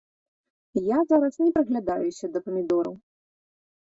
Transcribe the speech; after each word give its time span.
Я 0.85 0.99
зараз 1.09 1.35
не 1.43 1.51
прыглядаюся 1.57 2.25
да 2.37 2.43
памідораў. 2.45 2.95